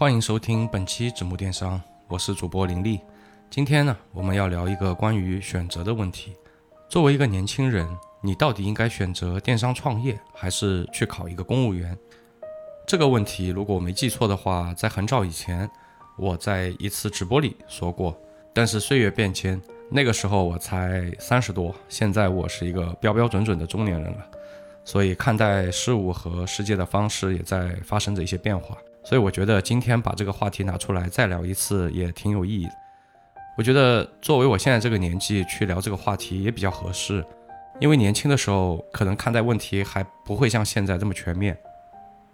[0.00, 1.78] 欢迎收听本期纸木电商，
[2.08, 3.00] 我是主播林丽。
[3.50, 6.34] 今天呢，我们要聊一个关于选择的问题。
[6.88, 7.86] 作为一个年轻人，
[8.22, 11.94] 你到底应该选择电商创业，还是去考一个公务员？
[12.86, 15.70] 这个问题，如果我没记错的话，在很早以前，
[16.16, 18.18] 我在一次直播里说过。
[18.54, 19.60] 但是岁月变迁，
[19.90, 24.26] 那个时候我才三十多，现在我是一个标标准准的中年人了，
[24.82, 28.74] 所以看待事物和世界的方式也在发生着一些变化。
[29.10, 32.72] 所以我觉得今天把这个话题拿出来再聊一次也挺有意义的。
[33.58, 37.24] 我觉得作为我现在这个年纪去聊这个话题也比较合适，
[37.80, 41.58] 因为年轻的时候可能看待问题还不会像现在这么全面。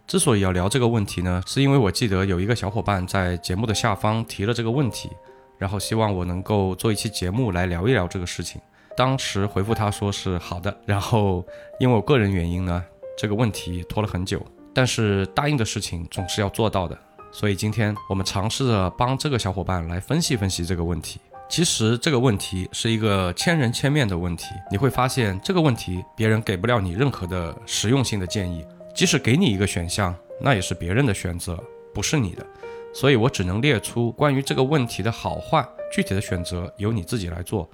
[0.06, 5.08] 之所以要聊这个问题呢，是因为我记得有一个小伙伴在节目的下方提了这个问题，
[5.56, 8.60] 然后希望我能够做一期节目来聊一聊这个事情。
[8.94, 11.42] 当时回复他说是好的，然后
[11.80, 12.84] 因为我个人原因呢，
[13.16, 14.44] 这个问题拖了很久，
[14.76, 16.96] 但是答应的事情总是要做到的。
[17.32, 21.18] 所以今天我们尝试着帮这个小伙伴来分析分析这个问题。
[21.48, 31.58] 其实这个问题是一个千人千面的问题，你会发现这个问题别人给不了你任何的实用性的建议，即使给你一个选项，那也是别人的选择，
[31.94, 32.44] 不是你的。
[32.92, 37.68] 所以我只能列出关于这个问题的好坏，具体的选择由你自己来做，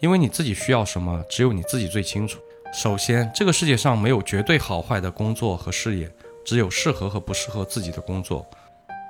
[0.00, 2.40] 因为你自己需要什么，只有你自己最清楚。
[2.72, 6.10] 首先，这个世界上没有绝对好坏的工作和事业，
[6.44, 8.46] 只有适合和不适合自己的工作。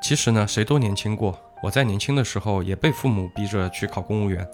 [0.02, 1.38] 其实呢，谁都年轻过。
[1.62, 4.46] 我在年轻的时候也被父母逼着去考公务员。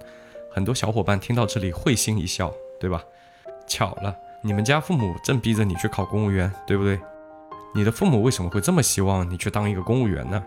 [0.50, 3.02] 很多小伙伴听到这里会心一笑，对吧？
[3.66, 7.00] 巧了，你们家父母正逼着你去考公务员，对不对？
[7.74, 10.44] 你的父母为什么会这么希望你去当一个公务员呢？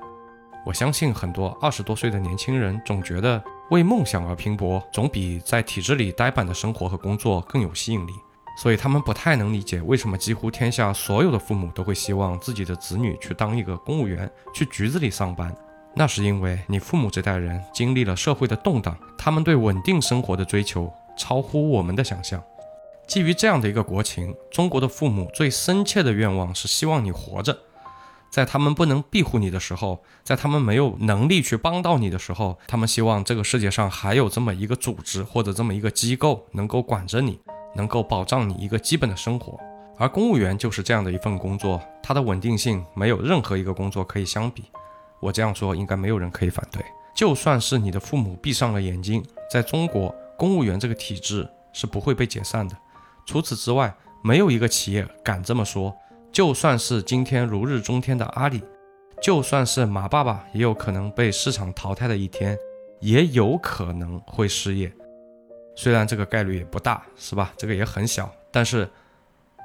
[0.66, 8.12] 我相信很多二十多岁的年轻人总觉得为梦想而拼搏，总比在体制里呆板的生活和工作更有吸引力。
[8.58, 15.56] 所以他们不太能理解为什么几乎天下所有的父母都会希望自己的子女去当一个公务员，去局子里上班。
[15.94, 22.42] 那是因为你父母这代人经历了社会的动荡，他们对稳定生活的追求超乎我们的想象。
[23.08, 27.58] 基于这样的一个国情，中国的父母最深切的愿望是希望你活着，
[28.30, 37.40] 在他们不能庇护你的时候，在他们没有能力去帮到你的时候，他们希望这个世界上还有这么一个组织或者这么一个机构能够管着你。
[37.76, 39.60] 能够保障你一个基本的生活，
[39.98, 44.64] 而公务员就是这样的一份工作，它的稳定性没有任何一个工作可以相比。
[45.20, 46.84] 我这样说，应该没有人可以反对。
[47.14, 52.76] 就算是你的父母闭上了眼睛，在中国，公务员这个体制是不会被解散的。
[53.26, 53.94] 除此之外，
[54.24, 55.96] 没有一个企业敢这么说。
[56.32, 58.64] 就算是今天如日中天的阿里，
[59.22, 62.58] 就算是马爸爸，也有可能被市场淘汰的一天，
[63.02, 64.92] 也有可能会失业。
[65.76, 67.54] 虽然这个概率也不大，是吧？
[67.58, 68.90] 这个也很小，但是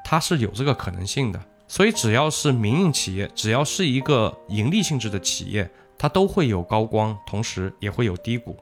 [0.05, 1.41] 它是有这个可能性的。
[1.69, 5.69] 所以只要是民营企业，只要是一个盈利性质的企业，
[5.99, 8.57] 它都会有高光，同时也会有低谷。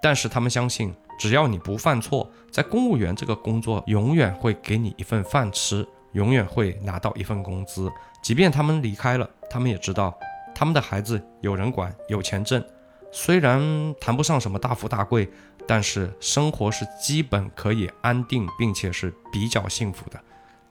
[0.00, 7.90] 但是他们相信，只要你不犯错，在公务员这个工作永远会给你一份饭吃，永远会拿到一份工资。
[8.22, 10.16] 即便他们离开了，他们也知道
[10.54, 12.64] 他们的孩子有人管，有钱挣。
[13.10, 13.60] 虽然
[14.00, 15.28] 谈不上什么大富大贵。
[15.66, 20.20] 但是生活是基本可以安定，并且是比较幸福的，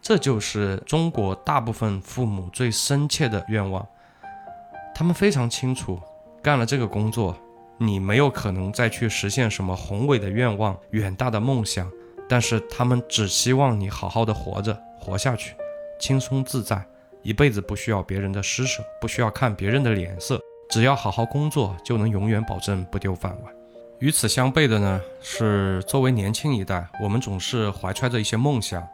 [0.02, 3.86] 这就是中国大部分父母最深切的愿望。
[4.94, 6.00] 他们非常清楚，
[6.42, 7.36] 干了这个工作，
[7.78, 11.90] 你没有可能再去实现什么宏伟的愿望、远大的梦想。
[12.30, 15.56] 但是他们只希望你好好的活着，活下去，
[16.00, 16.84] 轻松自在，
[17.22, 20.40] 一辈子不需要别人的施舍，不需要看别人的脸色，
[20.70, 23.54] 只要好好工作，就能永远保证不丢饭碗。
[24.04, 28.86] 与此相悖的呢，是作为年轻一代，我们总是怀揣着一些梦想，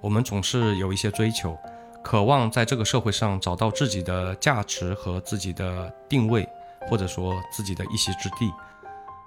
[0.00, 1.56] 我们总是有一些追求，
[2.02, 6.44] 渴望在这个社会上找到自己的价值和自己的定位，
[6.88, 8.52] 或者说自己的一席之地。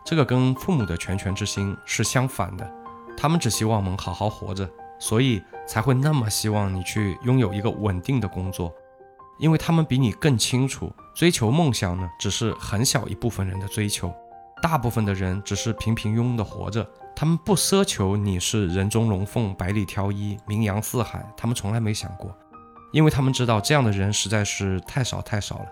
[0.03, 2.69] 这个跟父母的拳拳之心是相反的，
[3.15, 4.69] 他们只希望我们好好活着，
[4.99, 8.75] 所以才会那么希望你去拥有一个稳定的工作，
[9.39, 14.13] 因为他们比你更清楚，追求梦想呢，只是很小一部分人的追求。
[14.61, 22.35] 大部分的人只是平平庸庸的活着，他们不奢求你是人中龙凤、百里挑一、名扬四海，他们从来没想过，
[22.91, 25.65] 因为他们知道这样的人实在是太少太少了，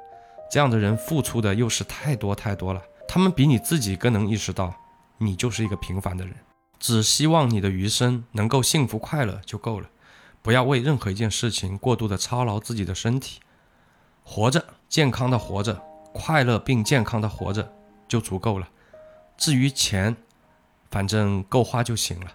[0.49, 4.73] 这样的人付出的又是太多太多了，他们比你自己更能意识到，
[5.17, 6.33] 你就是一个平凡的人，
[6.79, 9.89] 只希望你的余生能够幸福快乐就够了，
[10.41, 13.39] 不要为任何一件事情过度的操劳自己的身体，
[14.23, 15.81] 活着，健康的活着，
[16.13, 17.73] 快乐并健康的活着
[18.07, 18.67] 就足够了。
[19.37, 20.15] 至于钱，
[20.89, 22.33] 反正够花就行了。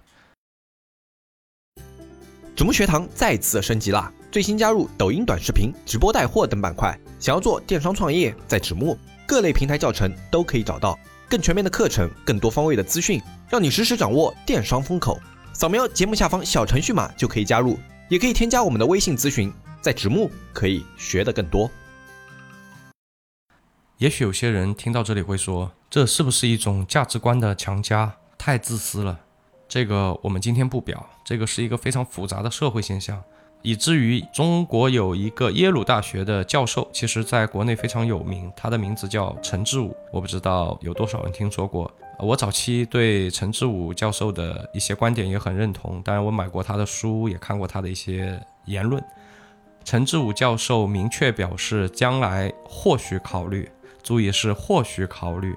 [2.55, 4.13] 竹木学堂再次升级啦！
[4.31, 6.97] 最新加入抖音短视频、直播带货等板块。
[7.19, 8.97] 想要做电商创业，在纸木
[9.27, 15.19] 各类平台教程都可以找到更全面的课程、更多方位的资讯，让你实时掌握电商风口。
[15.53, 17.79] 扫描节目下方小程序码就可以加入，
[18.09, 19.53] 也可以添加我们的微信咨询。
[19.81, 21.71] 在纸木可以学得更多。
[24.03, 28.13] 也许有些人听到这里会说，这是不是一种价值观的强加？
[28.37, 29.21] 太自私了。
[29.69, 33.23] 这个我们今天不表，这个是一个非常复杂的社会现象，
[33.63, 41.89] 以至于中国有一个耶鲁大学的教授，其实在国内非常有名，他的名字叫陈志武，我不知道有多少人听说过。
[42.19, 49.01] 我早期对陈志武教授的一些观点也很认同，当然我买过他的书，也看过他的一些言论。
[49.85, 53.71] 陈志武教授明确表示，将来或许考虑，
[54.03, 55.57] 注意是或许考虑，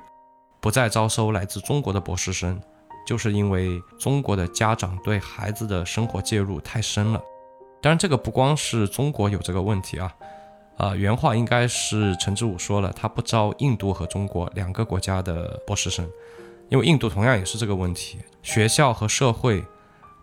[0.59, 2.61] 不再招收来自中国的博士生，
[3.05, 7.21] 就是因为中国的家长对孩子的生活介入太深了。
[7.81, 10.13] 当然，这个不光是中国有这个问题啊，
[10.77, 16.09] 啊，原话应该是陈志武说了，他不招印度和中国两个国家的博士生，
[16.69, 19.63] 因为印度同样也是这个问题，学校和社会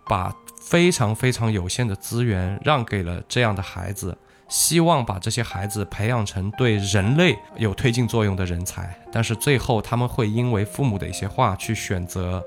[0.07, 0.35] 把。
[0.65, 4.17] 非常非常有限的资源让给了这样的孩子，
[4.53, 8.95] 希望把这些孩子培养成对人类有推进作用的人才。
[9.11, 12.45] 但是最后他们会因为父母的一些话去选择，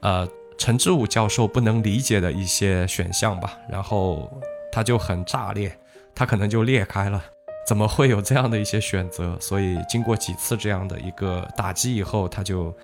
[0.00, 3.56] 呃，陈志武教授不能理解的一些选项吧。
[3.68, 4.28] 然后
[4.72, 5.72] 他就很炸裂，
[6.12, 7.24] 他可能就裂开了。
[7.68, 9.38] 怎么会有这样的一些选择？
[9.40, 12.76] 所以经过几次这样的一个打击以后，他就。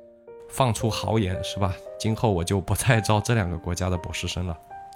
[0.55, 1.75] 放出豪言是吧？
[1.99, 4.55] 今后我就不再招这两个国家的博士生了。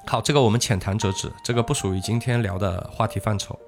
[0.09, 3.59] 好，这个我们浅谈辄止，这个不属于今天聊的话题范畴。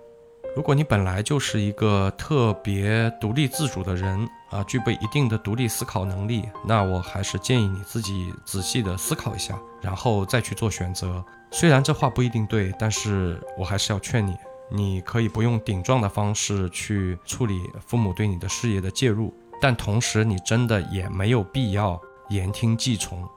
[0.55, 11.23] 如果你本来就是一个特别独立自主的人啊，具备一定的独立思考能力，那我还是建议你自己仔细的思考一下，然后再去做选择。
[11.51, 14.37] 虽然这话不一定对，但是我还是要劝你，
[14.71, 19.35] 你可以不用顶撞的方式去处理父母对你的事业的介入。
[19.61, 23.29] 但同时，你真的也没有必要言听计从，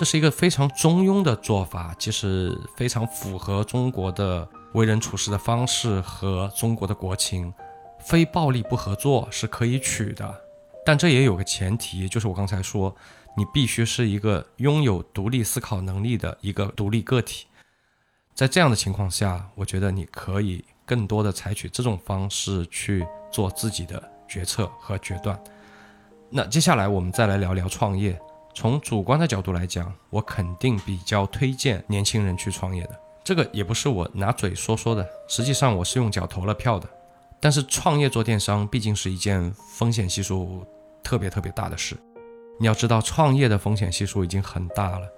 [0.00, 7.52] 这是一个非常中庸的做法，其实非常符合中国的为人处事的方式和中国的国情。
[7.98, 10.34] 非暴力不合作是可以取的，
[10.86, 12.96] 但这也有个前提，就是我刚才说，
[13.36, 17.46] 你必须是一个拥有独立思考能力的一个独立个体。
[18.34, 24.02] 在这样的情况下，我觉得你可以更多的采取这种方式去做自己的。
[24.26, 25.38] 决策和决断。
[26.30, 28.18] 那接下来我们再来聊聊创业。
[28.54, 33.00] 从主观的角度来讲，我肯定比较推荐年轻人去创业的。
[33.22, 36.88] 这个也不是我拿嘴说说的，实际上我是用脚投了票的。
[37.38, 40.64] 但是创业做电商毕竟是一件风险系数
[41.02, 41.96] 特别特别大的事。
[42.58, 45.08] 你要知道，创业的风险系数已经很大了，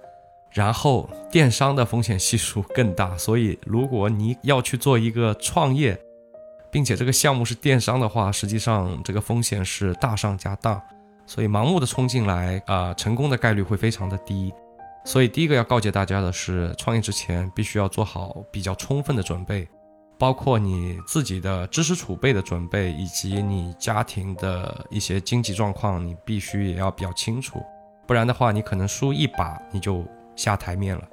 [0.51, 3.17] 然后电商的风险系数更大。
[3.17, 5.99] 所以，如果你要去做一个创业，
[6.71, 10.81] 并且这个项目是电商的话，实际上这个风险是大上加大，
[11.25, 14.53] 所以盲目的冲进来啊，成功的概率会非常的低。
[15.05, 19.67] 所以第一个要告诫大家的是，创业之前必须要做好比较充分的准备，
[20.17, 27.61] 包括你自己的知识储备的准备，以及你家庭的一些经济状况，你必须也要比较清楚，
[28.07, 30.05] 不然的话，你可能输一把你就
[30.35, 31.03] 下台面了。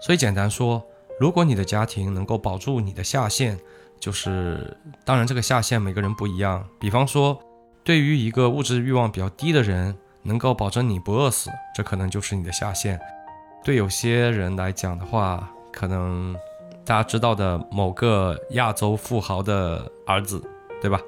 [0.00, 0.84] 所以简单说，
[1.20, 3.58] 如果你的家庭能够保住你的下线。
[3.98, 4.76] 就是，
[5.06, 6.62] 当然这个下限每个人不一样。
[6.78, 7.40] 比方说，
[7.86, 13.00] 对于一个物质欲望比较低的人，能够保证你不饿死，这可能就是你的下限。
[13.62, 16.34] 对有些人来讲的话，可能
[16.84, 20.42] 大家知道的某个亚洲富豪的儿子，
[20.82, 21.00] 对吧？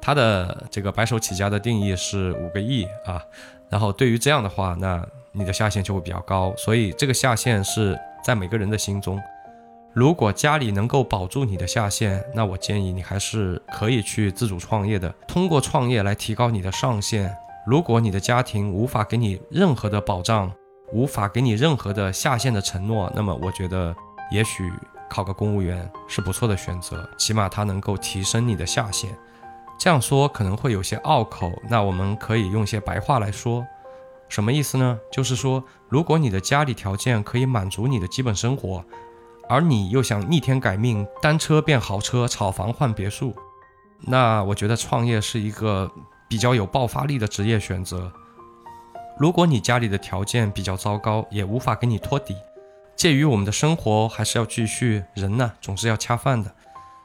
[0.00, 3.22] 他的这个白手起家的定义是五个亿啊。
[3.68, 6.52] 然后对于这样的话，那你的下限就会比较高。
[6.56, 9.22] 所以这个下限是在每个人的心中。
[9.94, 17.32] 如果家里能够保住你的下限，那我建议你还是可以去自主创业的，通过创业来提高你的上限。
[17.64, 20.50] 如果你的家庭无法给你任何的保障，
[20.92, 23.94] 无法给你任何的下限的承诺，那么我觉得
[24.32, 24.68] 也许
[25.08, 29.16] 考个公务员是不错的选择，起码它能够提升你的下限。
[29.78, 33.64] 这样说可能会有些拗口，那我们可以用些白话来说，
[34.28, 34.98] 什么意思呢？
[35.12, 38.84] 就是说，如果你的家里条件可以满足你的基本生活。
[39.48, 43.34] 而你又想逆天改命，单车变豪车，炒房换别墅，
[44.00, 45.90] 那我觉得创业是一个
[46.28, 48.10] 比较有爆发力的职业选择。
[49.18, 52.34] 如果你家里的条件比较糟糕，也无法给你托底，
[52.96, 56.52] 介于我们的生活还是要继续，人呢总是要恰饭的。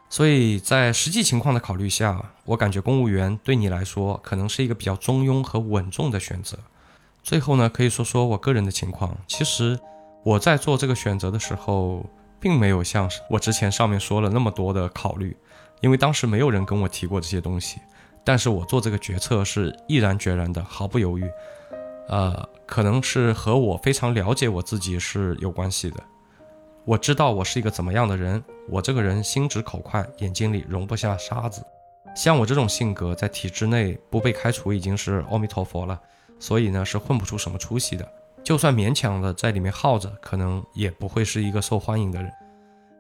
[0.09, 6.57] 所以在实际情况的考虑下，我感觉公务员对你来说可能是一个比较中庸和稳重的选择。
[7.21, 9.77] 最后呢，可以说说我个人的情况，其实
[10.23, 12.05] 我在做这个选择的时候。
[12.39, 15.35] 并没有像我之前上面说了那么多的考虑，
[15.81, 17.79] 因为当时没有人跟我提过这些东西。
[18.23, 21.27] 但是我做这个决策是毅然决然的，毫不犹豫。
[22.09, 26.03] 呃，可能是和我非常了解我自己是有关系的。
[26.85, 31.63] 我知道我是一个怎么样的人，我这个人心直口快，眼睛里容不下沙子。
[32.15, 35.99] 像我这种性格，在体制内不被开除已经是阿弥陀佛了，
[36.39, 38.11] 所以呢是混不出什么出息的。
[38.49, 42.31] 就算勉强的在里面耗着，可能也不会是一个受欢迎的人。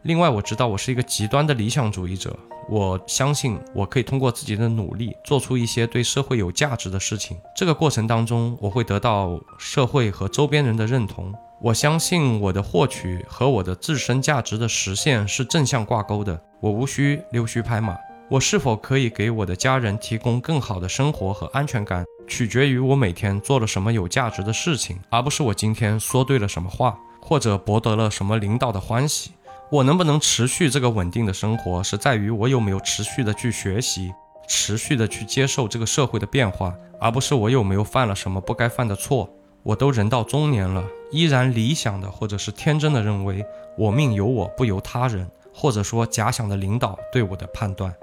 [0.03, 2.37] 另外，我知道我是一个极端的理想主义者，
[2.69, 7.35] 我相信我可以通过自己的努力做出一些对社会有价值的事情。
[7.55, 11.33] 这个过程当中，我会得到社会和周边人的认同。
[11.59, 16.39] 我相信我的获取和我的自身价值的实现是正向挂钩的。
[16.61, 17.97] 我无需溜须拍马。
[18.29, 29.31] 我是否可以给我的家人提供更好的生活和安全感，取决于我每天做了什么有价值的事情，而不是我今天说对了什么话，或者博得了什么领导的欢喜。
[29.71, 34.13] 我能不能持续这个稳定的生活，是在于我有没有持续的去学习，
[34.47, 39.29] 持续的去接受这个社会的变化，而不是我有没有犯了什么不该犯的错。
[39.61, 43.45] 我都人到中年了，依然理想的或者是天真的认为
[43.77, 47.93] 我命由我不由他人，或者说假想的领导对我的判断。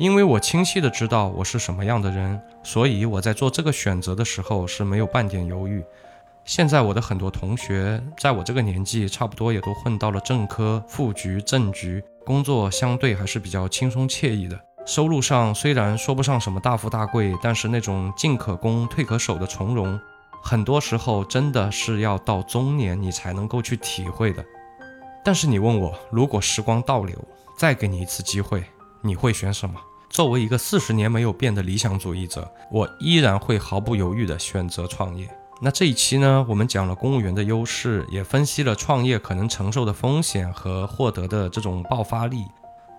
[0.00, 5.84] 因为我清晰的知道我是什么样的人，所以我在做这个选择的时候是没有半点犹豫。
[6.42, 14.58] 现在我的很多同学在我这个年纪，差不多也都混到了正科、副局、正局，工作相对还是比较轻松惬意的。
[14.86, 20.00] 收入上虽然说不上什么大富大贵，但是那种进可攻、退可守的从容，
[20.42, 24.42] 很多时候真的是要到中年你才能够去体会的。
[25.22, 27.22] 但是你问我，如果时光倒流，
[27.58, 28.64] 再给你一次机会，
[29.02, 29.78] 你会选什么？
[30.10, 35.30] 作为一个四十年没有变的理想主义者，我依然会毫不犹豫地选择创业。
[35.62, 42.44] 那这一期呢，我们讲了公务员的优势，也分析了创业可能承受的风险和获得的这种爆发力。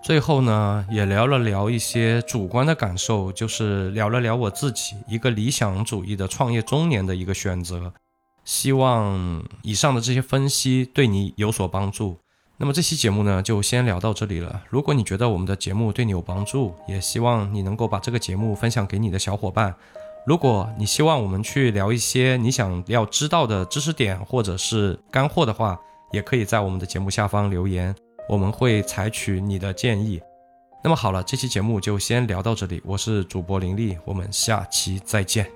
[0.02, 7.92] 最后呢，也聊了聊一些主观的感受，就是聊了聊我自己一个理想主义的创业中年的一个选择。
[8.42, 12.16] 希望以上的这些分析对你有所帮助。
[12.62, 14.62] 那么这期节目呢，就先聊到这里了。
[14.70, 19.74] 如果你觉得我们的节目对你有帮助，也希望你能够把这个节目分享给你的小伙伴。
[20.24, 25.76] 如果你希望我们去聊一些你想要知道的知识点或者是干货的话，
[26.12, 27.92] 也可以在我们的节目下方留言，
[28.28, 30.20] 我们会采取你的建议。
[30.84, 32.80] 那么好了，这期节目就先聊到这里。
[32.84, 35.52] 我是主播林立，我们下期再见。